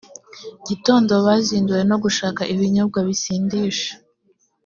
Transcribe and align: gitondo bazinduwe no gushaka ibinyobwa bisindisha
gitondo 0.67 1.13
bazinduwe 1.25 1.81
no 1.89 1.97
gushaka 2.03 2.41
ibinyobwa 2.53 2.99
bisindisha 3.07 3.91